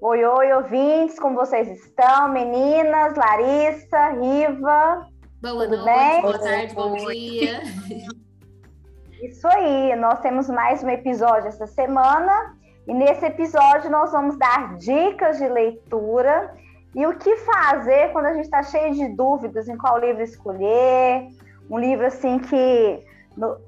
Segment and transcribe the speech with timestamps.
[0.00, 2.32] Oi, oi, ouvintes, como vocês estão?
[2.32, 5.06] Meninas, Larissa, Riva.
[5.42, 6.22] Boa Tudo noite, bem?
[6.22, 7.60] boa tarde, bom dia.
[9.22, 12.56] Isso aí, nós temos mais um episódio essa semana
[12.88, 16.54] e nesse episódio nós vamos dar dicas de leitura
[16.94, 21.28] e o que fazer quando a gente está cheio de dúvidas em qual livro escolher,
[21.70, 23.04] um livro assim que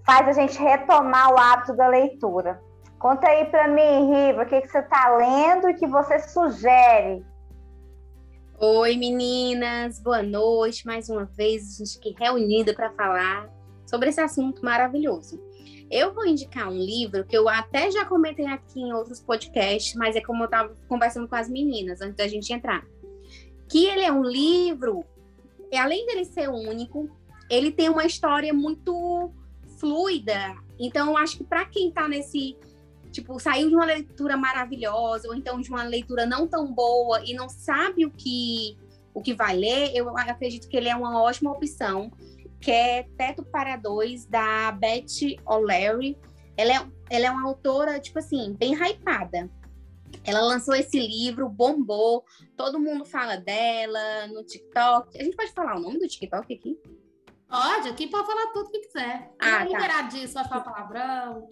[0.02, 2.71] faz a gente retomar o hábito da leitura.
[3.02, 7.26] Conta aí para mim, Riva, o que, que você está lendo e que você sugere.
[8.60, 10.86] Oi, meninas, boa noite.
[10.86, 13.50] Mais uma vez, a gente aqui reunida para falar
[13.86, 15.42] sobre esse assunto maravilhoso.
[15.90, 20.14] Eu vou indicar um livro que eu até já comentei aqui em outros podcasts, mas
[20.14, 22.86] é como eu estava conversando com as meninas antes da gente entrar.
[23.68, 25.04] Que ele é um livro,
[25.76, 27.10] além dele ser único,
[27.50, 29.32] ele tem uma história muito
[29.80, 30.54] fluida.
[30.78, 32.56] Então, eu acho que para quem está nesse
[33.12, 37.34] tipo, saiu de uma leitura maravilhosa, ou então de uma leitura não tão boa e
[37.34, 38.76] não sabe o que,
[39.14, 42.10] o que vai ler, eu acredito que ele é uma ótima opção,
[42.60, 46.16] que é Teto para Dois, da Beth O'Leary.
[46.56, 49.50] Ela é, ela é uma autora, tipo assim, bem hypada.
[50.24, 52.24] Ela lançou esse livro, bombou,
[52.56, 55.18] todo mundo fala dela no TikTok.
[55.18, 56.78] A gente pode falar o nome do TikTok aqui?
[57.52, 59.30] Pode, aqui pode falar tudo que quiser.
[59.38, 59.64] Ah, tá.
[59.64, 61.46] liberadíssimo, vai falar palavrão.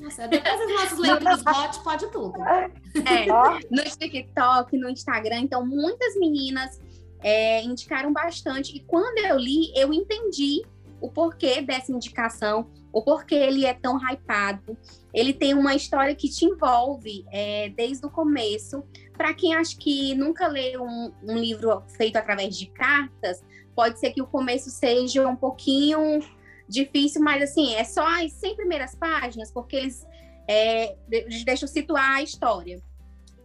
[0.00, 2.34] Nossa, depois dos nossos leitores bot, pode tudo.
[2.44, 2.70] É,
[3.72, 6.78] no TikTok, no Instagram, então muitas meninas
[7.20, 8.76] é, indicaram bastante.
[8.76, 10.62] E quando eu li, eu entendi
[11.00, 14.76] o porquê dessa indicação, o porquê ele é tão hypado.
[15.14, 18.84] Ele tem uma história que te envolve é, desde o começo.
[19.16, 23.42] Para quem acha que nunca leu um, um livro feito através de cartas,
[23.76, 26.20] pode ser que o começo seja um pouquinho
[26.66, 30.04] difícil, mas assim, é só as 100 primeiras páginas, porque eles
[30.48, 30.96] é,
[31.44, 32.82] deixam situar a história.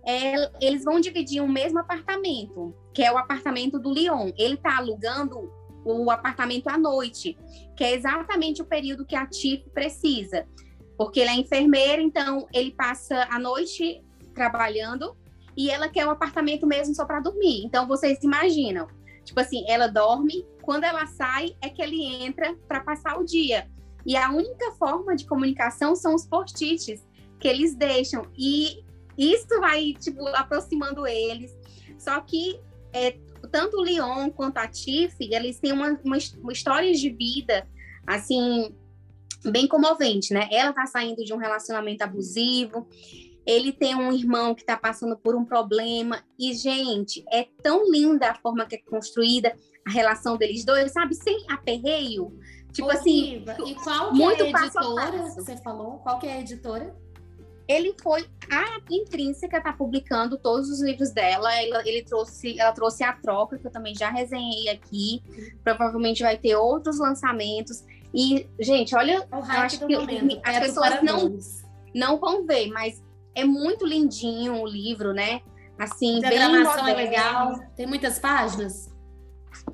[0.04, 4.32] É, eles vão dividir o mesmo apartamento, que é o apartamento do Leon.
[4.38, 5.52] Ele está alugando
[5.86, 7.38] o apartamento à noite,
[7.76, 10.48] que é exatamente o período que a Tiff precisa.
[10.98, 14.04] Porque ele é enfermeira, então ele passa a noite
[14.34, 15.16] trabalhando
[15.56, 17.64] e ela quer o apartamento mesmo só para dormir.
[17.66, 18.88] Então vocês imaginam,
[19.24, 23.70] Tipo assim, ela dorme, quando ela sai é que ele entra para passar o dia.
[24.06, 27.06] E a única forma de comunicação são os post-its
[27.40, 28.26] que eles deixam.
[28.38, 28.84] E
[29.18, 31.56] isso vai, tipo, aproximando eles.
[31.98, 32.60] Só que
[32.94, 33.18] é,
[33.52, 37.68] tanto o Leon quanto a Tiffy, eles têm uma, uma, uma história de vida,
[38.06, 38.76] assim,
[39.50, 40.48] bem comovente, né?
[40.52, 42.88] Ela tá saindo de um relacionamento abusivo,
[43.46, 46.24] ele tem um irmão que está passando por um problema.
[46.38, 51.16] E, gente, é tão linda a forma que é construída a relação deles dois, sabe?
[51.16, 52.38] Sem aperreio.
[52.72, 53.40] Tipo Ô, assim.
[53.40, 55.98] Riva, e qual que é a editora que você falou?
[56.00, 56.96] Qual que é a editora?
[57.68, 58.28] Ele foi.
[58.52, 61.54] A Intrínseca está publicando todos os livros dela.
[61.56, 65.24] Ela, ele trouxe, ela trouxe a troca, que eu também já resenhei aqui.
[65.64, 67.84] Provavelmente vai ter outros lançamentos.
[68.14, 69.96] E, gente, olha, eu acho que
[70.44, 71.38] as é pessoas não,
[71.96, 73.02] não vão ver, mas
[73.36, 75.42] é muito lindinho o livro, né?
[75.78, 77.60] Assim, a diagramação é legal.
[77.76, 78.90] Tem muitas páginas?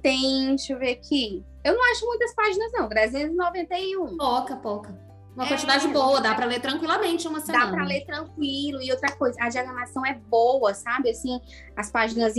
[0.01, 1.43] Tem, deixa eu ver aqui.
[1.63, 2.87] Eu não acho muitas páginas, não.
[2.87, 4.17] 391.
[4.17, 5.07] Pouca, pouca.
[5.35, 7.65] Uma é, quantidade boa, dá para ler tranquilamente uma semana.
[7.65, 8.81] Dá para ler tranquilo.
[8.81, 11.09] E outra coisa, a diagramação é boa, sabe?
[11.09, 11.39] Assim,
[11.75, 12.33] as páginas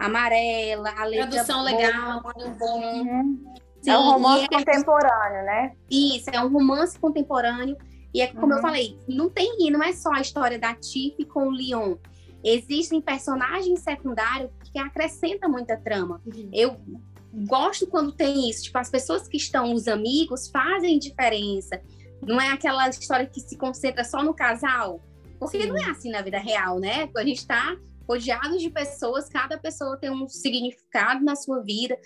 [0.00, 2.22] amarela, a letra Tradução boa, legal.
[2.22, 2.80] Muito bom.
[2.80, 3.54] Uhum.
[3.82, 4.48] Sim, é um romance é...
[4.48, 5.72] contemporâneo, né?
[5.90, 7.76] Isso, é um romance contemporâneo
[8.14, 8.58] e é como uhum.
[8.58, 11.96] eu falei, não tem, não é só a história da Tiff com o Leon.
[12.44, 16.22] Existem personagens secundários que acrescentam muita trama.
[16.24, 16.48] Uhum.
[16.52, 16.76] Eu
[17.48, 21.82] gosto quando tem isso, tipo, as pessoas que estão, os amigos, fazem diferença.
[22.22, 25.00] Não é aquela história que se concentra só no casal.
[25.40, 25.68] Porque Sim.
[25.68, 27.10] não é assim na vida real, né?
[27.16, 27.76] A gente está
[28.08, 31.98] rodeado de pessoas, cada pessoa tem um significado na sua vida,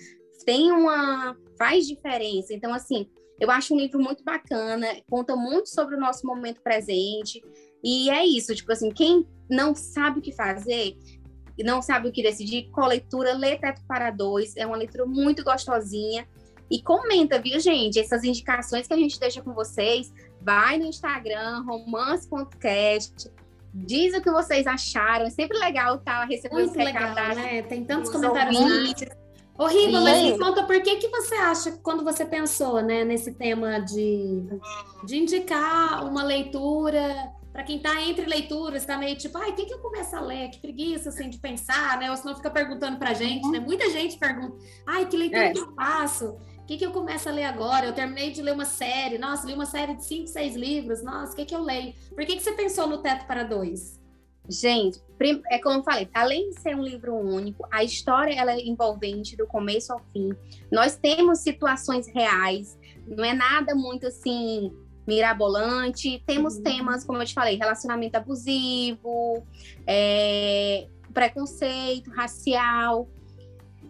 [0.46, 1.36] tem uma.
[1.58, 2.54] faz diferença.
[2.54, 3.10] Então, assim,
[3.40, 7.42] eu acho um livro muito bacana, conta muito sobre o nosso momento presente.
[7.82, 10.96] E é isso, tipo assim, quem não sabe o que fazer,
[11.64, 15.06] não sabe o que decidir, com a leitura, lê Teto para Dois, é uma leitura
[15.06, 16.26] muito gostosinha.
[16.70, 17.98] E comenta, viu, gente?
[17.98, 23.30] Essas indicações que a gente deixa com vocês, vai no Instagram, romance.cast,
[23.72, 25.26] diz o que vocês acharam.
[25.26, 27.62] É sempre legal estar tá recebendo Muito legal, né?
[27.62, 28.60] Tem tantos comentários.
[28.60, 29.08] Ouvintes.
[29.66, 33.80] Riva, mas me conta, por que, que você acha, quando você pensou né, nesse tema
[33.80, 34.44] de,
[35.04, 39.66] de indicar uma leitura, para quem está entre leituras, está meio tipo, ai, o que,
[39.66, 40.48] que eu começo a ler?
[40.50, 42.10] Que preguiça, assim, de pensar, né?
[42.10, 43.58] Ou senão fica perguntando para gente, né?
[43.58, 44.56] Muita gente pergunta,
[44.86, 45.52] ai, que leitura é.
[45.52, 46.38] que eu faço?
[46.68, 47.86] que, que eu começo a ler agora?
[47.86, 49.16] Eu terminei de ler uma série.
[49.16, 51.02] Nossa, li uma série de cinco, seis livros.
[51.02, 51.94] Nossa, o que, que eu leio?
[52.10, 53.98] Por que, que você pensou no Teto para Dois?
[54.46, 55.00] Gente,
[55.50, 59.36] é como eu falei, além de ser um livro único, a história ela é envolvente
[59.36, 60.30] do começo ao fim.
[60.70, 64.72] Nós temos situações reais, não é nada muito assim
[65.08, 66.22] mirabolante.
[66.26, 66.62] Temos uhum.
[66.62, 69.42] temas, como eu te falei, relacionamento abusivo,
[69.86, 73.08] é, preconceito racial.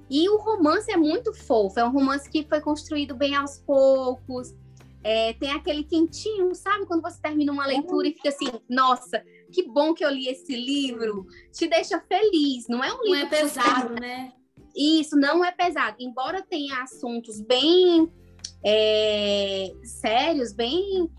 [0.09, 4.55] E o romance é muito fofo, é um romance que foi construído bem aos poucos.
[5.03, 6.87] É, tem aquele quentinho, sabe?
[6.87, 9.23] Quando você termina uma leitura e fica assim, nossa,
[9.53, 11.27] que bom que eu li esse livro.
[11.53, 13.11] Te deixa feliz, não é um livro.
[13.11, 14.33] Não é pesado, né?
[14.77, 15.97] Isso, não é pesado.
[15.99, 18.11] Embora tenha assuntos bem
[18.65, 21.11] é, sérios, bem.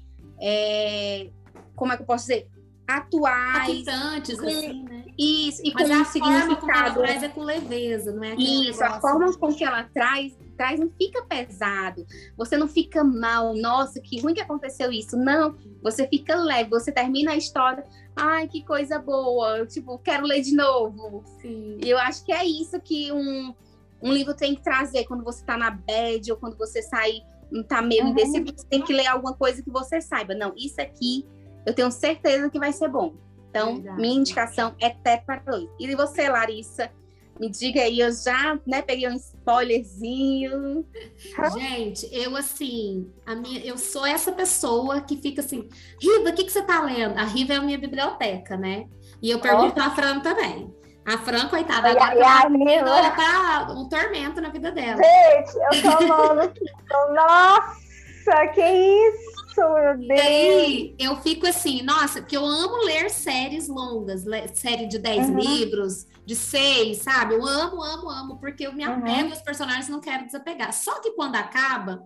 [0.42, 1.30] É,
[1.76, 2.50] como é que eu posso dizer?
[2.90, 3.86] atuais.
[3.86, 5.04] Com, assim, né?
[5.18, 6.60] Isso, e Mas com a um significado.
[6.60, 8.36] Como ela traz é com leveza, não é?
[8.36, 12.06] Isso, a forma com que ela traz, traz não fica pesado.
[12.36, 15.16] Você não fica mal, nossa, que ruim que aconteceu isso.
[15.16, 17.86] Não, você fica leve, você termina a história,
[18.20, 21.24] ai, que coisa boa, tipo, quero ler de novo.
[21.42, 21.78] Sim.
[21.84, 23.54] E eu acho que é isso que um,
[24.02, 27.22] um livro tem que trazer quando você tá na bad ou quando você sai,
[27.68, 28.10] tá meio uhum.
[28.10, 30.36] indeciso, você tem que ler alguma coisa que você saiba.
[30.36, 31.26] Não, isso aqui
[31.66, 33.14] eu tenho certeza que vai ser bom.
[33.50, 34.02] Então, Verdade.
[34.02, 35.70] minha indicação é Teto para dois.
[35.80, 36.92] E você, Larissa?
[37.40, 40.86] Me diga aí, eu já né, peguei um spoilerzinho.
[41.54, 45.70] Gente, eu assim, a minha, eu sou essa pessoa que fica assim,
[46.02, 47.18] Riva, o que, que você tá lendo?
[47.18, 48.88] A Riva é a minha biblioteca, né?
[49.22, 49.84] E eu pergunto oh.
[49.84, 50.74] a Fran também.
[51.06, 55.02] A Fran, coitada, agora, e a, tá, tá um tormento na vida dela.
[55.02, 56.54] Gente, eu tô amando.
[57.16, 59.39] Nossa, que isso!
[60.12, 64.24] Aí, eu fico assim, nossa, porque eu amo ler séries longas,
[64.54, 65.40] série de 10 uhum.
[65.40, 67.36] livros, de 6, sabe?
[67.36, 69.32] Eu amo, amo, amo, porque eu me apego uhum.
[69.32, 70.74] aos personagens e não quero desapegar.
[70.74, 72.04] Só que quando acaba,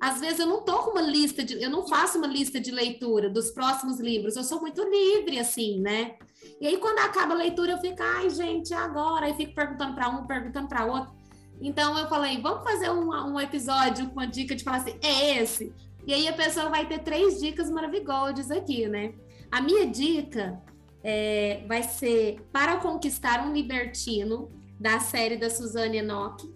[0.00, 2.70] às vezes eu não tô com uma lista de, eu não faço uma lista de
[2.70, 6.14] leitura dos próximos livros, eu sou muito livre, assim, né?
[6.60, 9.26] E aí, quando acaba a leitura, eu fico, ai, gente, agora?
[9.26, 11.12] Aí fico perguntando para um, perguntando para outro.
[11.60, 15.38] Então eu falei, vamos fazer um, um episódio com a dica de falar assim, é
[15.38, 15.72] esse?
[16.06, 19.14] E aí a pessoa vai ter três dicas maravilhosas aqui, né?
[19.50, 20.60] A minha dica
[21.02, 24.50] é, vai ser Para Conquistar um Libertino,
[24.80, 26.50] da série da Suzane Enoch.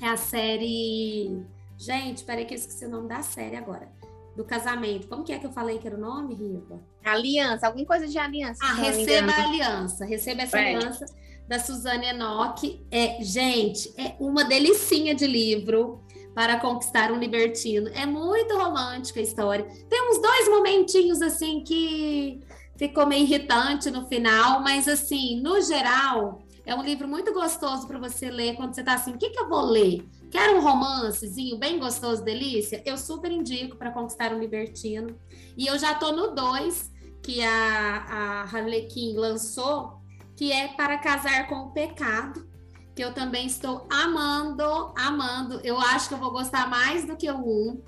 [0.00, 1.44] É a série.
[1.76, 3.92] Gente, peraí que eu esqueci o nome da série agora.
[4.34, 5.06] Do casamento.
[5.06, 6.80] Como que é que eu falei que era o nome, Riva?
[7.04, 8.58] Aliança, alguma coisa de aliança.
[8.64, 10.04] Ah, receba a aliança.
[10.06, 10.74] Receba essa é.
[10.74, 11.04] aliança
[11.46, 12.82] da Suzane Enoch.
[12.90, 16.02] É, gente, é uma delicinha de livro
[16.34, 17.88] para conquistar um libertino.
[17.88, 19.64] É muito romântica a história.
[19.88, 22.40] Tem uns dois momentinhos assim que
[22.76, 27.98] ficou meio irritante no final, mas assim, no geral, é um livro muito gostoso para
[27.98, 30.04] você ler quando você está assim, o que, que eu vou ler?
[30.30, 32.82] Quero um romancezinho bem gostoso, delícia?
[32.86, 35.16] Eu super indico para conquistar um libertino.
[35.56, 36.90] E eu já tô no 2,
[37.22, 40.00] que a, a Harlequin lançou,
[40.36, 42.51] que é para casar com o pecado
[42.94, 45.60] que eu também estou amando, amando.
[45.64, 47.82] Eu acho que eu vou gostar mais do que o um,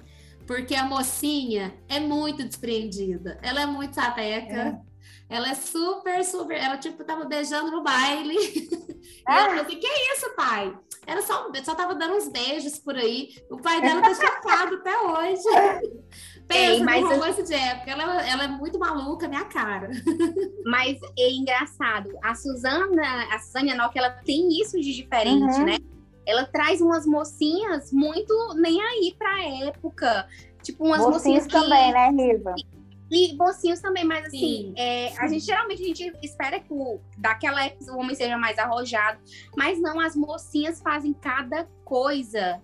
[0.46, 3.38] porque a mocinha é muito despreendida.
[3.42, 4.80] Ela é muito sapeca.
[4.90, 4.94] É.
[5.28, 6.56] Ela é super, super.
[6.56, 8.36] Ela, tipo, tava beijando no baile.
[9.26, 9.40] Ah.
[9.40, 10.78] E eu falei assim: que isso, pai?
[11.06, 13.28] Ela só, só tava dando uns beijos por aí.
[13.50, 15.42] O pai dela tá chocado até hoje.
[16.46, 17.44] Pensa Ei, mas no romance eu...
[17.46, 17.90] de época.
[17.90, 19.90] Ela, ela é muito maluca, minha cara.
[20.64, 22.10] Mas é engraçado.
[22.22, 25.64] A Suzana, a Suzana Enoch, ela tem isso de diferente, uhum.
[25.64, 25.76] né?
[26.26, 30.26] Ela traz umas mocinhas muito nem aí pra época.
[30.62, 31.52] Tipo, umas mocinhas, mocinhas que...
[31.52, 32.54] também, né, Riva?
[33.10, 36.98] E mocinhos também, mas assim, sim, é, a gente geralmente a gente espera que o,
[37.18, 39.20] daquela época o homem seja mais arrojado,
[39.56, 42.60] mas não, as mocinhas fazem cada coisa.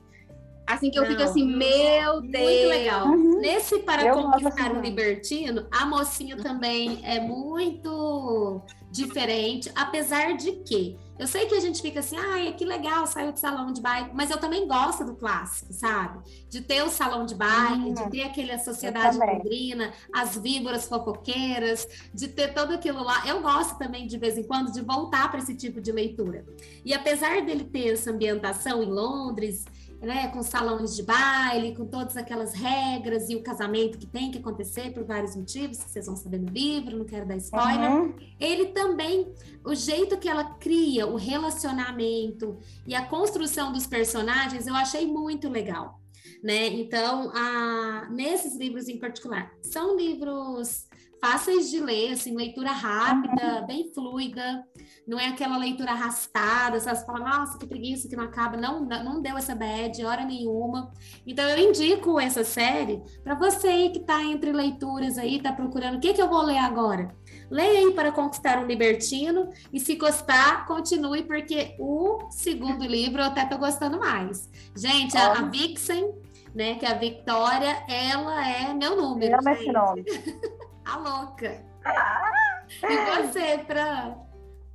[0.75, 2.45] Assim que eu não, fico assim, meu Deus.
[2.45, 3.07] Muito legal.
[3.09, 3.41] Uhum.
[3.41, 10.99] Nesse Para eu Conquistar um Libertino, a mocinha também é muito diferente, apesar de que
[11.21, 14.11] eu sei que a gente fica assim, ai, que legal, saiu de salão de baile,
[14.15, 16.19] mas eu também gosto do clássico, sabe?
[16.49, 22.27] De ter o salão de baile, de ter aquela sociedade londrina, as víboras fofoqueiras, de
[22.27, 23.23] ter tudo aquilo lá.
[23.27, 26.47] Eu gosto também, de vez em quando, de voltar para esse tipo de leitura.
[26.85, 29.67] E apesar dele ter essa ambientação em Londres,
[30.01, 34.39] né, com salões de baile, com todas aquelas regras e o casamento que tem que
[34.39, 37.91] acontecer por vários motivos, que vocês vão saber no livro, não quero dar spoiler.
[37.91, 38.15] Uhum.
[38.39, 39.31] Ele também,
[39.65, 45.49] o jeito que ela cria o relacionamento e a construção dos personagens, eu achei muito
[45.49, 46.01] legal.
[46.43, 46.69] Né?
[46.69, 50.89] Então, a, nesses livros em particular, são livros
[51.21, 54.65] fáceis de ler, assim, leitura rápida, bem fluida,
[55.07, 59.21] não é aquela leitura arrastada, você fala, nossa, que preguiça que não acaba, não, não
[59.21, 60.93] deu essa bad, hora nenhuma.
[61.27, 65.97] Então eu indico essa série para você aí que está entre leituras aí, está procurando
[65.97, 67.15] o que, que eu vou ler agora.
[67.51, 73.27] Leia aí para conquistar um libertino e se gostar, continue, porque o segundo livro eu
[73.27, 74.49] até tô gostando mais.
[74.77, 76.15] Gente, a, a Vixen,
[76.55, 79.37] né, que é a Victoria, ela é meu número.
[79.51, 80.05] Esse nome.
[80.85, 81.65] a louca.
[81.85, 82.63] Ah.
[82.89, 84.30] E você, Fran?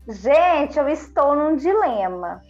[0.07, 2.41] Gente, eu estou num dilema.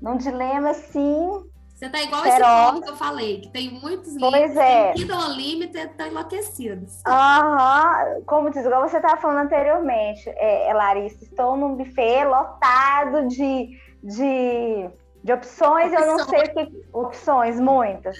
[0.00, 1.44] Num dilema, assim,
[1.80, 4.30] você tá igual esse povo que eu falei, que tem muitos livros.
[4.30, 4.92] Pois é.
[4.92, 7.00] Kindle Unlimited estão enlouquecidos.
[7.06, 8.16] Aham.
[8.16, 8.24] Uhum.
[8.26, 13.70] Como diz, igual você estava falando anteriormente, é, é, Larissa, estou num buffet lotado de,
[14.02, 14.90] de,
[15.24, 16.86] de opções, opções, eu não sei o que.
[16.92, 18.18] Opções, muitas.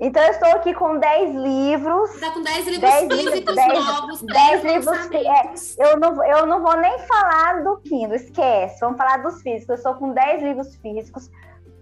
[0.00, 2.14] Então, eu estou aqui com 10 livros.
[2.14, 5.10] Está com 10 livros 10 físicos 10, novos, 10, 10 livros.
[5.12, 8.78] É, eu, não, eu não vou nem falar do Kindle, esquece.
[8.80, 9.68] Vamos falar dos físicos.
[9.68, 11.28] Eu estou com 10 livros físicos,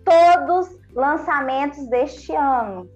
[0.04, 2.88] todos lançamentos deste ano.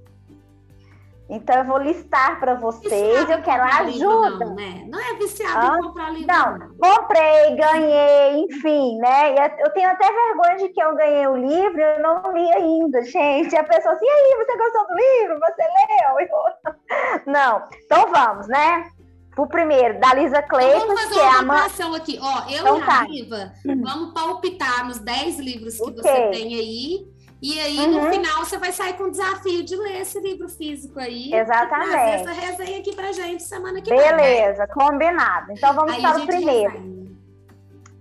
[1.30, 4.46] Então eu vou listar para vocês, eu quero ajuda.
[4.46, 4.84] Não, né?
[4.88, 6.26] não é viciado ah, em comprar livro.
[6.26, 9.34] Não, não, comprei, ganhei, enfim, né?
[9.60, 13.02] Eu tenho até vergonha de que eu ganhei o livro e eu não li ainda,
[13.02, 13.56] gente.
[13.56, 15.38] A pessoa assim, e aí, você gostou do livro?
[15.38, 16.28] Você leu?
[16.28, 17.22] Eu...
[17.32, 18.90] Não, então vamos, né?
[19.38, 21.60] O primeiro, da Lisa Clayton, então que é a mãe.
[21.96, 22.18] aqui.
[22.20, 23.02] Ó, eu então, e a tá.
[23.04, 26.02] Riva, vamos palpitar nos 10 livros que okay.
[26.02, 28.04] você tem aí e aí, uhum.
[28.04, 31.32] no final, você vai sair com o desafio de ler esse livro físico aí.
[31.32, 31.92] Exatamente.
[31.92, 34.16] E essa resenha aqui pra gente semana que Beleza, vem.
[34.16, 35.52] Beleza, combinado.
[35.52, 36.72] Então vamos aí para o primeiro.
[36.72, 37.10] Resenha.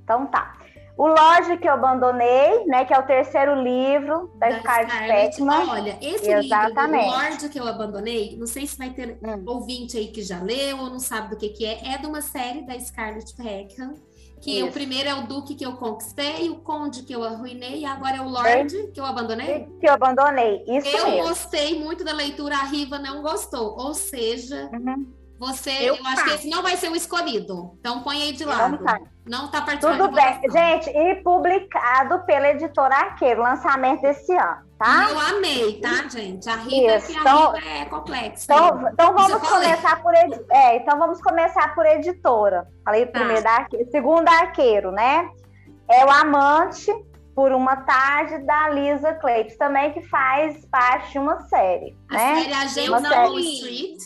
[0.04, 0.58] Então tá.
[0.98, 2.84] O Lorde que eu abandonei, né?
[2.84, 5.70] Que é o terceiro livro da, da Scarlett Peckman.
[5.70, 7.06] Olha, esse Exatamente.
[7.06, 9.44] livro, O Lorde que eu abandonei, não sei se vai ter hum.
[9.48, 11.94] ouvinte aí que já leu ou não sabe do que, que é.
[11.94, 13.94] É de uma série da Scarlett Peckman
[14.42, 14.68] que Isso.
[14.68, 18.18] o primeiro é o Duque que eu conquistei, o Conde que eu arruinei, e agora
[18.18, 18.88] é o Lorde é.
[18.88, 19.68] que eu abandonei?
[19.80, 21.28] Que eu abandonei, isso Eu mesmo.
[21.28, 23.78] gostei muito da leitura, a Riva não gostou.
[23.78, 25.12] Ou seja, uhum.
[25.38, 27.78] você, eu, eu acho que esse não vai ser o escolhido.
[27.80, 28.78] Então põe aí de lado.
[28.78, 30.00] Não tá, não tá participando.
[30.00, 30.42] Tudo bem.
[30.50, 35.10] Gente, e publicado pela editora Arqueiro, lançamento desse ano tá?
[35.12, 36.50] Eu amei, tá, gente?
[36.50, 37.18] A Rita, Isso.
[37.18, 38.46] a então, Rita é complexa.
[38.46, 42.66] Então, então vamos começar por é, então vamos começar por editora.
[42.86, 43.20] Falei tá.
[43.20, 45.30] primeiro da segundo arqueiro, né?
[45.90, 46.92] É o amante
[47.36, 52.36] por uma tarde da Lisa Clayton, também que faz parte de uma série, a né?
[52.36, 53.40] Série Agente uma da série...
[53.40, 53.98] Street.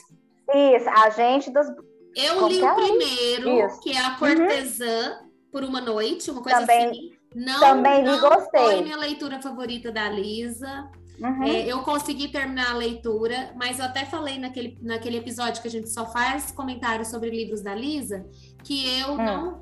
[0.54, 1.68] Isso, Agente das
[2.16, 2.76] Eu li o é?
[2.76, 3.80] primeiro, Isso.
[3.82, 4.18] que é a uhum.
[4.18, 5.30] Cortesã uhum.
[5.52, 6.90] por uma noite, uma coisa também...
[6.90, 7.23] assim.
[7.36, 8.62] Não, Também não gostei.
[8.62, 10.90] foi minha leitura favorita da Lisa.
[11.20, 11.44] Uhum.
[11.44, 15.72] É, eu consegui terminar a leitura, mas eu até falei naquele, naquele episódio que a
[15.72, 18.26] gente só faz comentários sobre livros da Lisa,
[18.64, 19.18] que eu hum.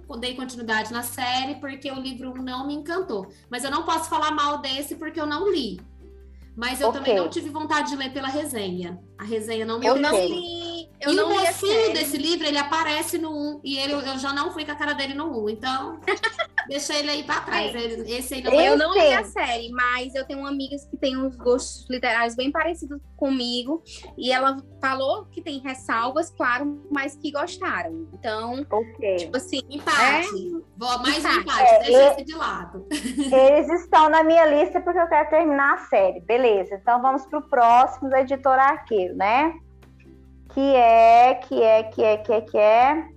[0.08, 3.28] não dei continuidade na série porque o livro não me encantou.
[3.50, 5.80] Mas eu não posso falar mal desse porque eu não li.
[6.56, 7.00] Mas eu okay.
[7.00, 9.00] também não tive vontade de ler pela resenha.
[9.18, 10.71] A resenha não me Eu não li.
[11.02, 14.32] Eu e não o mocinho desse livro, ele aparece no 1 e ele, eu já
[14.32, 15.50] não fui com a cara dele no 1.
[15.50, 16.00] Então,
[16.70, 17.74] deixa ele aí para trás.
[17.74, 21.18] Ele, esse aí não Eu não li a série, mas eu tenho amigas que têm
[21.18, 23.84] uns gostos literários bem parecidos comigo.
[24.16, 28.08] E ela falou que tem ressalvas, claro, mas que gostaram.
[28.14, 29.18] Então, okay.
[29.18, 29.62] tipo assim.
[29.70, 30.28] Empate.
[30.28, 30.98] É...
[31.00, 31.62] Mais empate, empate.
[31.62, 32.86] É, deixa esse de lado.
[32.92, 36.20] Eles estão na minha lista porque eu quero terminar a série.
[36.22, 36.76] Beleza.
[36.76, 39.54] Então vamos para o próximo da editora Arqueiro, né?
[40.54, 43.08] Que é, que é, que é, que é, que é.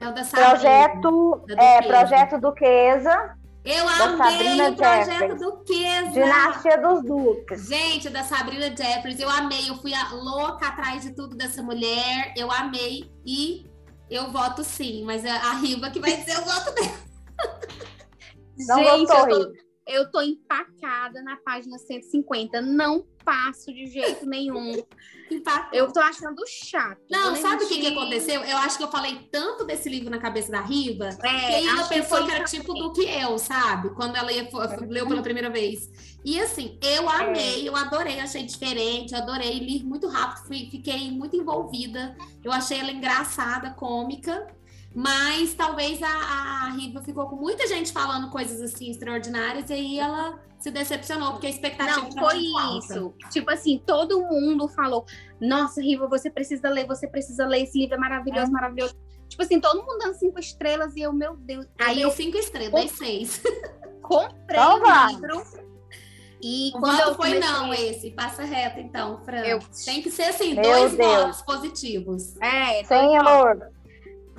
[0.00, 3.38] É o da Projeto, é, Projeto Duquesa.
[3.64, 6.10] Eu amei o projeto Duquesa.
[6.10, 7.68] Dinastia dos Duques.
[7.68, 9.68] Gente, da Sabrina Jeffries, eu amei.
[9.68, 12.32] Eu fui a louca atrás de tudo dessa mulher.
[12.34, 13.66] Eu amei e
[14.08, 16.98] eu voto sim, mas é a Riva que vai dizer o voto dela.
[18.66, 22.60] Não Gente, gostou, eu tô, eu tô empacada na página 150.
[22.60, 24.72] Não passo de jeito nenhum.
[25.72, 26.98] Eu tô achando chato.
[27.10, 28.42] Não, sabe o que, que aconteceu?
[28.42, 31.86] Eu acho que eu falei tanto desse livro na cabeça da Riva, é, que ela
[31.86, 33.90] pensou que, que era tipo do que eu, sabe?
[33.90, 34.48] Quando ela ia,
[34.88, 36.18] leu pela primeira vez.
[36.24, 37.14] E assim, eu é.
[37.14, 37.68] amei, é.
[37.68, 42.16] eu adorei, achei diferente, adorei, li muito rápido, fui, fiquei muito envolvida.
[42.42, 44.46] Eu achei ela engraçada, cômica.
[44.98, 50.00] Mas talvez a, a Riva ficou com muita gente falando coisas assim extraordinárias e aí
[50.00, 52.38] ela se decepcionou, porque a expectativa não foi
[52.78, 53.14] isso.
[53.30, 55.06] Tipo assim, todo mundo falou:
[55.40, 58.50] Nossa, Riva, você precisa ler, você precisa ler, esse livro é maravilhoso, é.
[58.50, 58.96] maravilhoso.
[59.28, 61.64] Tipo assim, todo mundo dando cinco estrelas e eu, meu Deus.
[61.78, 63.40] Aí eu cinco estrelas, dei seis.
[64.02, 65.68] Comprei o livro.
[66.42, 67.40] E o quando eu foi comecei...
[67.40, 69.42] não esse, passa reto então, Fran.
[69.44, 69.60] Eu...
[69.84, 71.14] Tem que ser assim, meu dois Deus.
[71.14, 72.36] votos positivos.
[72.40, 73.77] É, Senhor.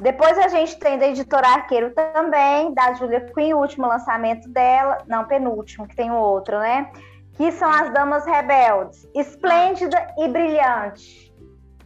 [0.02, 5.04] Depois a gente tem da editora Arqueiro também, da Julia Quinn, o último lançamento dela,
[5.08, 6.92] não, penúltimo, que tem o outro, né?
[7.34, 11.34] Que são As Damas Rebeldes, Esplêndida e Brilhante.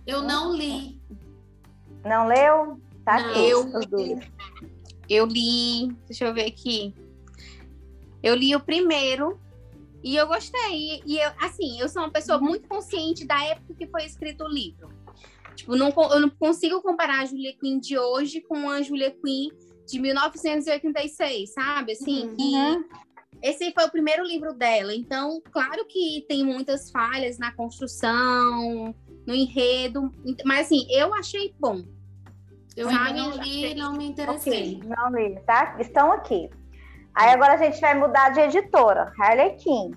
[0.05, 1.01] Eu não li.
[2.05, 2.79] Não leu?
[3.03, 3.71] Tá não, aqui, eu,
[5.09, 6.93] eu li, deixa eu ver aqui.
[8.21, 9.39] Eu li o primeiro
[10.03, 11.01] e eu gostei.
[11.05, 12.45] E eu, assim, eu sou uma pessoa uhum.
[12.45, 14.89] muito consciente da época que foi escrito o livro.
[15.55, 19.49] Tipo, não, eu não consigo comparar a Julia Quinn de hoje com a Julia Quinn
[19.87, 21.91] de 1986, sabe?
[21.93, 22.35] Assim, uhum.
[22.35, 22.85] que
[23.41, 24.95] esse foi o primeiro livro dela.
[24.95, 28.95] Então, claro que tem muitas falhas na construção,
[29.27, 30.11] no enredo,
[30.45, 31.83] mas assim, eu achei bom.
[32.75, 33.19] Eu sabe?
[33.19, 34.77] não li, não me interessei.
[34.77, 34.89] Okay.
[34.89, 35.75] Não li, tá?
[35.79, 36.49] Estão aqui.
[37.13, 39.91] Aí agora a gente vai mudar de editora, Harlequin.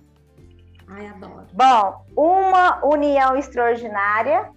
[0.89, 1.47] Ai, adoro.
[1.53, 4.53] Bom, uma união extraordinária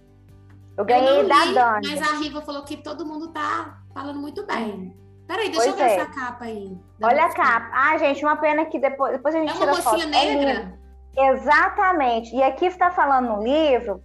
[0.76, 1.88] eu ganhei eu da li, Dani.
[1.88, 4.96] Mas a Riva falou que todo mundo tá falando muito bem.
[5.26, 5.96] Peraí, deixa pois eu ver é.
[5.96, 6.76] essa capa aí.
[7.02, 7.70] Olha a capa.
[7.72, 10.14] Ah, gente, uma pena que depois, depois a gente é tira uma mocinha foto.
[10.14, 10.78] É negra?
[11.16, 12.34] É Exatamente.
[12.34, 14.02] E aqui está falando no livro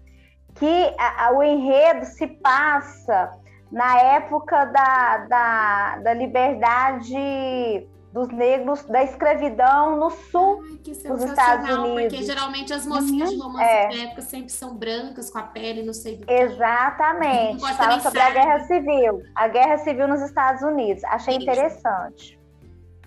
[0.55, 3.31] que a, a, o enredo se passa
[3.72, 10.77] na época da, da, da liberdade dos negros da escravidão no sul Ai,
[11.12, 12.13] dos Estados Unidos.
[12.13, 13.88] Porque geralmente as mocinhas uhum, de romance é.
[13.89, 16.34] de época sempre são brancas, com a pele, não sei do que.
[16.34, 17.60] Exatamente.
[17.75, 18.39] Fala sobre sabe.
[18.39, 19.22] a Guerra Civil.
[19.36, 21.03] A Guerra Civil nos Estados Unidos.
[21.03, 21.43] Achei Isso.
[21.43, 22.39] interessante.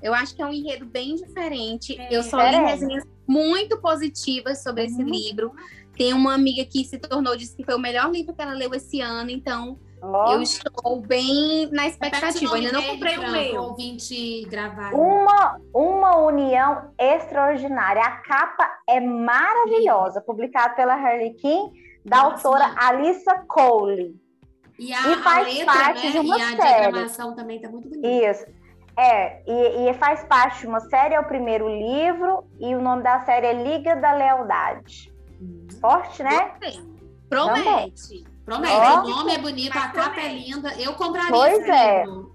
[0.02, 1.98] Eu acho que é um enredo bem diferente.
[1.98, 2.14] É.
[2.14, 4.88] Eu só li resenhas muito positivas sobre uhum.
[4.88, 5.52] esse livro.
[5.96, 8.74] Tem uma amiga que se tornou, disse que foi o melhor livro que ela leu
[8.74, 10.32] esse ano, então Oh.
[10.32, 13.62] Eu estou bem na expectativa, ainda não comprei o meu.
[13.62, 14.94] Ouvinte gravar.
[14.94, 18.02] Uma, uma união extraordinária.
[18.02, 21.72] A capa é maravilhosa, publicada pela Harley King,
[22.04, 22.76] da Nossa, autora mãe.
[22.78, 24.16] Alissa Cole.
[24.78, 26.12] E, a, e faz a letra, parte né?
[26.12, 26.56] de uma e a série.
[26.56, 28.08] diagramação também tá muito bonita.
[28.08, 28.46] Isso.
[28.96, 33.02] É, e, e, faz parte de uma série, é o primeiro livro, e o nome
[33.02, 35.12] da série é Liga da Lealdade.
[35.40, 35.66] Hum.
[35.80, 36.52] Forte, né?
[37.28, 38.24] Promete.
[38.48, 38.74] Promete.
[38.74, 40.72] Oh, o nome é bonito, a capa é linda.
[40.80, 42.04] Eu compraria pois esse é.
[42.06, 42.34] livro.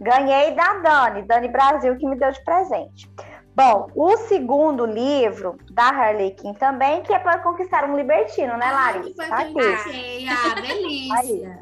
[0.00, 3.10] Ganhei da Dani, Dani Brasil, que me deu de presente.
[3.54, 8.72] Bom, o segundo livro da Harley Quinn também, que é para conquistar um libertino, né,
[8.72, 9.28] Larissa?
[9.28, 10.26] Tá aqui.
[10.30, 11.58] Ah, delícia.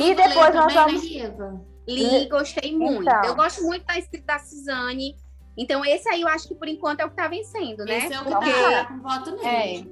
[0.00, 1.60] e depois nós também, né, vamos.
[1.86, 3.02] Li, gostei muito.
[3.02, 3.22] Então.
[3.24, 5.16] Eu gosto muito da escrita da Suzane.
[5.56, 7.98] Então, esse aí eu acho que por enquanto é o que tá vencendo, né?
[7.98, 8.52] Esse é o que tá, Porque...
[8.52, 9.91] tá com voto nele.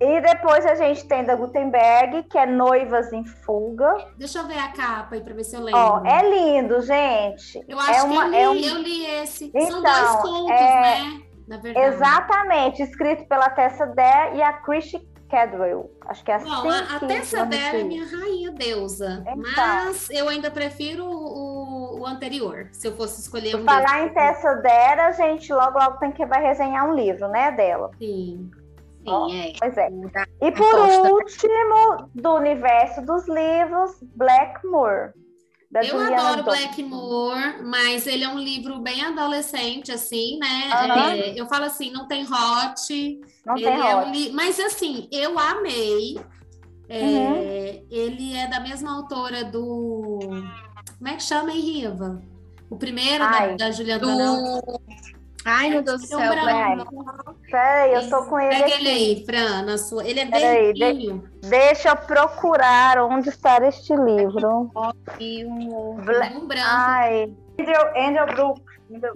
[0.00, 3.96] E depois a gente tem da Gutenberg, que é Noivas em Fuga.
[4.16, 5.80] Deixa eu ver a capa aí para ver se eu lembro.
[5.80, 7.64] Ó, é lindo, gente.
[7.68, 8.76] Eu acho é uma, que eu li, é um...
[8.76, 9.50] eu li esse.
[9.54, 10.80] Então, São dois contos, é...
[10.80, 11.22] né?
[11.48, 11.86] Na verdade.
[11.86, 15.90] Exatamente, escrito pela Tessa Dare e a Christy Cadwell.
[16.06, 16.48] Acho que é assim.
[16.48, 19.24] Bom, a, a Tessa Dare é minha rainha deusa.
[19.26, 19.36] Então.
[19.36, 23.64] Mas eu ainda prefiro o, o anterior, se eu fosse escolher um.
[23.64, 27.50] Falar em Tessa Dare, a gente logo, logo tem que vai resenhar um livro, né,
[27.50, 27.90] dela.
[27.98, 28.50] Sim.
[29.08, 29.52] Sim, é.
[29.58, 29.88] Pois é.
[30.40, 35.12] E por último, do universo dos livros, Blackmore.
[35.74, 40.70] eu Juliana adoro Blackmore, mas ele é um livro bem adolescente, assim, né?
[40.72, 41.10] Uhum.
[41.10, 43.20] É, eu falo assim, não tem hot.
[43.44, 44.08] Não tem é hot.
[44.08, 44.32] Um li...
[44.32, 46.18] Mas assim, eu amei.
[46.88, 47.86] É, uhum.
[47.90, 50.18] Ele é da mesma autora do.
[50.98, 52.22] Como é que chama, hein, Riva?
[52.70, 54.80] O primeiro da, da Juliana do...
[55.48, 56.18] Ai, meu Deus do céu.
[57.50, 58.54] Peraí, eu tô com ele.
[58.54, 60.06] Pega ele aí, Fran, na sua.
[60.06, 61.24] Ele é verdinho.
[61.40, 61.48] De...
[61.48, 64.70] Deixa eu procurar onde está este livro.
[65.18, 66.26] E um, Bla...
[66.34, 66.66] um branco.
[66.66, 68.62] Ai, Andrew, Andrew Brook.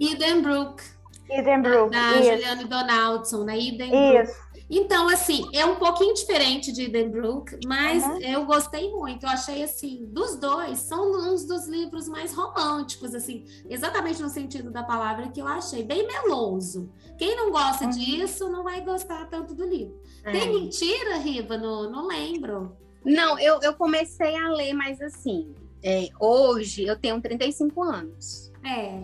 [0.01, 0.83] Eden Brook.
[1.29, 1.91] Eden Brook.
[1.91, 3.57] Da Juliane Donaldson, né?
[3.57, 4.23] Eden Brook.
[4.23, 4.42] Isso.
[4.75, 8.17] Então, assim, é um pouquinho diferente de Brook, mas uhum.
[8.21, 9.23] eu gostei muito.
[9.23, 14.71] Eu achei, assim, dos dois, são uns dos livros mais românticos, assim, exatamente no sentido
[14.71, 16.91] da palavra que eu achei, bem meloso.
[17.19, 17.91] Quem não gosta uhum.
[17.91, 20.01] disso não vai gostar tanto do livro.
[20.23, 20.31] É.
[20.31, 21.55] Tem mentira, Riva?
[21.55, 22.75] No, não lembro.
[23.05, 28.51] Não, eu, eu comecei a ler, mas assim, é, hoje eu tenho 35 anos.
[28.65, 29.03] É.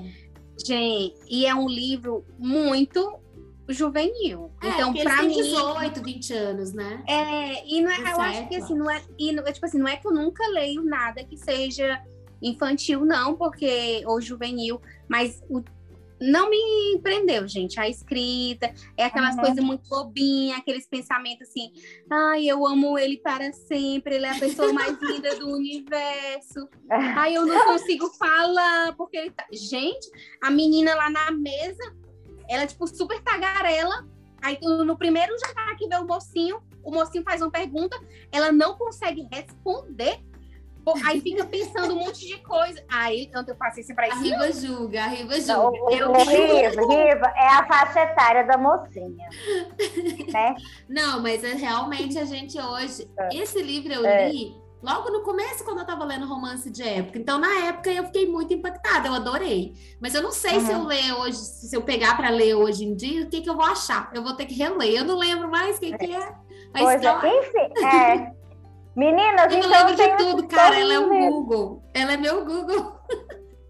[0.65, 3.19] Gente, e é um livro muito
[3.73, 4.51] juvenil.
[4.61, 5.35] É, então, para mim.
[5.35, 7.03] 18, 20 anos, né?
[7.07, 9.87] É, e não é, eu acho que assim, não é, e, é, tipo assim, não
[9.87, 12.01] é que eu nunca leio nada que seja
[12.41, 15.61] infantil, não, porque, ou juvenil, mas o,
[16.21, 17.79] não me prendeu, gente.
[17.79, 19.41] A escrita, é aquelas uhum.
[19.41, 21.71] coisas muito bobinhas, aqueles pensamentos assim,
[22.09, 26.67] ai, eu amo ele para sempre, ele é a pessoa mais linda do universo.
[26.91, 29.45] Ai, eu não consigo falar, porque ele tá.
[29.51, 30.09] Gente,
[30.41, 31.83] a menina lá na mesa
[32.49, 34.07] ela é, tipo, super tagarela.
[34.41, 37.97] Aí, no primeiro jantar que vê o mocinho, o mocinho faz uma pergunta,
[38.31, 40.19] ela não consegue responder.
[41.05, 42.83] Aí fica pensando um monte de coisa.
[42.89, 44.17] Aí eu tenho paciência pra isso.
[44.17, 45.53] A Riva julga, a Riva julga.
[45.53, 46.13] Não, eu...
[46.13, 49.29] Riva, Riva é a faixa etária da mocinha.
[50.33, 50.55] né?
[50.87, 53.07] Não, mas é, realmente a gente hoje.
[53.19, 53.35] É.
[53.35, 54.31] Esse livro eu é.
[54.31, 57.17] li logo no começo, quando eu tava lendo romance de época.
[57.17, 59.73] Então, na época, eu fiquei muito impactada, eu adorei.
[60.01, 60.65] Mas eu não sei uhum.
[60.65, 63.49] se eu ler hoje, se eu pegar para ler hoje em dia, o que, que
[63.49, 64.09] eu vou achar.
[64.13, 64.95] Eu vou ter que reler.
[64.95, 66.27] Eu não lembro mais o que, que é.
[66.73, 68.31] A pois é, enfim, é.
[68.95, 69.69] Meninas, eu então.
[69.69, 70.77] lembro de tudo, cara.
[70.77, 71.83] Ela é o Google.
[71.93, 72.99] Ela é meu Google.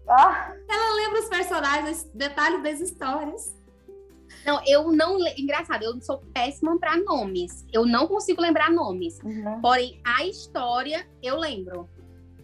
[0.08, 0.12] Oh.
[0.68, 3.56] Ela lembra os personagens, detalhes das histórias.
[4.44, 5.18] Não, eu não.
[5.36, 7.66] Engraçado, eu sou péssima para nomes.
[7.72, 9.18] Eu não consigo lembrar nomes.
[9.22, 9.60] Uhum.
[9.60, 11.88] Porém, a história eu lembro.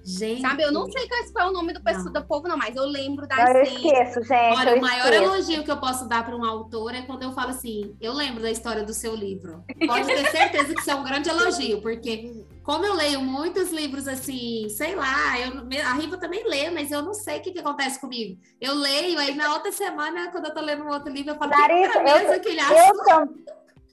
[0.06, 0.40] Gente.
[0.40, 2.84] Sabe, eu não sei qual é o nome do, pessoa, do povo, não, mas eu
[2.84, 4.56] lembro da Eu esqueço, gente.
[4.56, 7.50] Olha, o maior elogio que eu posso dar para um autor é quando eu falo
[7.50, 9.64] assim: eu lembro da história do seu livro.
[9.84, 14.06] Pode ter certeza que isso é um grande elogio, porque como eu leio muitos livros
[14.06, 17.58] assim, sei lá, eu, a Riva também lê, mas eu não sei o que, que
[17.58, 18.40] acontece comigo.
[18.60, 21.50] Eu leio, aí na outra semana, quando eu tô lendo um outro livro, eu falo,
[21.50, 23.46] Larissa, que é eu, aquele eu,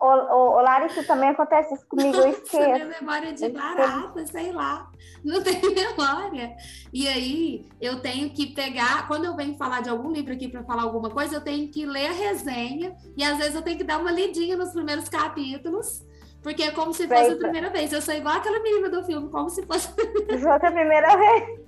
[0.03, 2.57] Ô, ô, ô, Larissa, também acontece isso comigo, eu esqueço.
[2.57, 4.91] Minha memória de barata, sei lá.
[5.23, 6.53] Não tenho memória.
[6.91, 10.61] E aí, eu tenho que pegar, quando eu venho falar de algum livro aqui para
[10.65, 13.83] falar alguma coisa, eu tenho que ler a resenha e às vezes eu tenho que
[13.85, 16.05] dar uma lidinha nos primeiros capítulos.
[16.41, 17.93] Porque é como se fosse a primeira vez.
[17.93, 19.87] Eu sou igual aquela menina do filme, como se fosse.
[19.87, 21.59] fosse a primeira vez.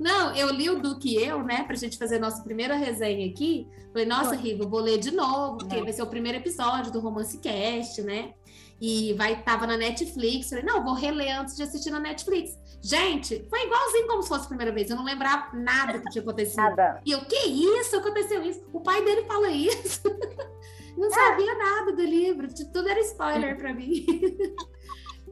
[0.00, 3.28] Não, eu li o Duque e eu, né, pra gente fazer a nossa primeira resenha
[3.28, 3.68] aqui.
[3.92, 5.84] Falei, nossa, Riva, vou ler de novo, porque não.
[5.84, 8.32] vai ser o primeiro episódio do Romance Cast, né?
[8.80, 10.48] E vai, tava na Netflix.
[10.48, 12.58] Falei, não, vou reler antes de assistir na Netflix.
[12.80, 14.88] Gente, foi igualzinho como se fosse a primeira vez.
[14.88, 16.56] Eu não lembrava nada que tinha acontecido.
[16.56, 17.02] Nada.
[17.04, 17.94] E eu, que isso?
[17.94, 18.62] Aconteceu isso?
[18.72, 20.00] O pai dele fala isso.
[20.96, 22.48] não sabia nada do livro.
[22.72, 24.06] Tudo era spoiler para mim.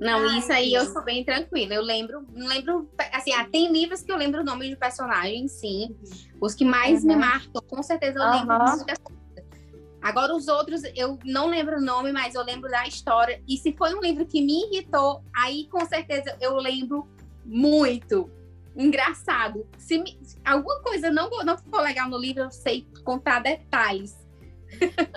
[0.01, 1.75] Não, Ai, isso aí eu sou bem tranquila.
[1.75, 5.49] Eu lembro, não lembro, assim, ah, tem livros que eu lembro o nome de personagem,
[5.49, 5.97] sim.
[6.41, 7.09] Os que mais uhum.
[7.09, 8.31] me marcam, com certeza eu uhum.
[8.31, 9.19] lembro dos personagens.
[10.01, 13.43] Agora, os outros, eu não lembro o nome, mas eu lembro da história.
[13.49, 17.07] E se foi um livro que me irritou, aí com certeza eu lembro
[17.45, 18.31] muito.
[18.77, 19.67] Engraçado.
[19.77, 24.17] Se me, alguma coisa não, não ficou legal no livro, eu sei contar detalhes.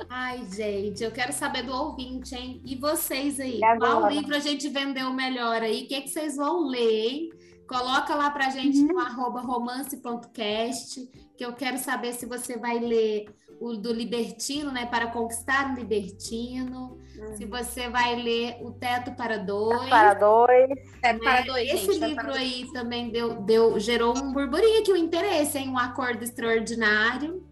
[0.09, 2.61] Ai, gente, eu quero saber do ouvinte, hein?
[2.65, 3.59] E vocês aí?
[3.77, 5.83] Qual livro a gente vendeu melhor aí?
[5.83, 7.29] O que, é que vocês vão ler, hein?
[7.67, 8.87] Coloca lá pra gente uhum.
[8.87, 13.25] no arroba romance.cast, que eu quero saber se você vai ler
[13.61, 14.87] o do Libertino, né?
[14.87, 16.99] Para conquistar o Libertino.
[17.17, 17.37] Uhum.
[17.37, 19.87] Se você vai ler O Teto para Dois.
[19.87, 20.67] Para Dois.
[21.01, 21.31] Teto né?
[21.31, 21.69] para Dois.
[21.69, 25.77] Esse gente, livro aí também deu, deu, gerou um burburinho aqui, um interesse em um
[25.77, 27.47] acordo extraordinário.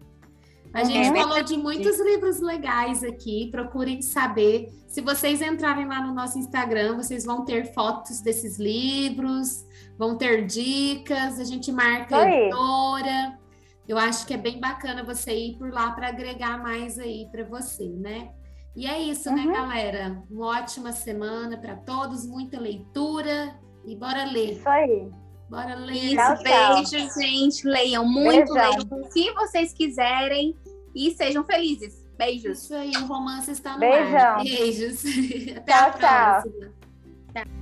[0.72, 1.14] A gente é.
[1.14, 3.48] falou de muitos livros legais aqui.
[3.50, 4.68] Procurem saber.
[4.86, 9.64] Se vocês entrarem lá no nosso Instagram, vocês vão ter fotos desses livros,
[9.98, 11.40] vão ter dicas.
[11.40, 13.38] A gente marca a editora.
[13.88, 17.44] Eu acho que é bem bacana você ir por lá para agregar mais aí para
[17.44, 18.30] você, né?
[18.76, 19.48] E é isso, né, uhum.
[19.48, 20.22] né, galera?
[20.30, 24.52] Uma ótima semana para todos, muita leitura e bora ler.
[24.52, 25.10] Isso aí.
[25.50, 25.94] Bora ler.
[25.96, 27.66] Isso, tchau, beijo, gente.
[27.66, 28.70] Leiam muito, Beijão.
[28.70, 30.56] leiam o que vocês quiserem
[30.94, 32.08] e sejam felizes.
[32.16, 32.62] Beijos.
[32.62, 34.16] Isso aí, o romance está no Beijão.
[34.16, 34.44] ar.
[34.44, 35.02] Beijos.
[35.56, 36.72] Até tchau, a próxima.
[37.32, 37.44] Tchau.
[37.44, 37.59] tchau.